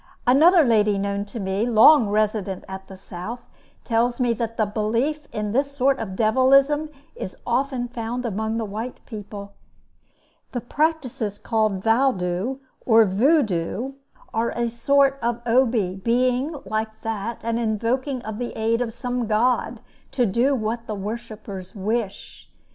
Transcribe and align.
Another 0.25 0.63
lady 0.63 0.97
known 0.97 1.25
to 1.25 1.39
me, 1.39 1.63
long 1.63 2.09
resident 2.09 2.65
at 2.67 2.87
the 2.87 2.97
South, 2.97 3.41
tells 3.83 4.19
me 4.19 4.33
that 4.33 4.57
the 4.57 4.65
belief 4.65 5.27
in 5.31 5.51
this 5.51 5.73
sort 5.75 5.99
of 5.99 6.15
devilism 6.15 6.89
is 7.15 7.37
often 7.45 7.87
found 7.87 8.25
among 8.25 8.57
the 8.57 8.65
white 8.65 8.99
people. 9.05 9.53
The 10.53 10.59
practices 10.61 11.37
called 11.37 11.83
Vaudoux 11.83 12.61
or 12.83 13.05
Voudoux, 13.05 13.93
are 14.33 14.49
a 14.55 14.69
sort 14.69 15.19
of 15.21 15.39
Obi; 15.45 15.97
being, 15.97 16.55
like 16.65 17.01
that, 17.03 17.37
an 17.43 17.59
invoking 17.59 18.23
of 18.23 18.39
the 18.39 18.53
aid 18.57 18.81
of 18.81 18.93
some 18.95 19.27
god 19.27 19.81
to 20.13 20.25
do 20.25 20.55
what 20.55 20.87
the 20.87 20.95
worshipers 20.95 21.75
wish. 21.75 22.49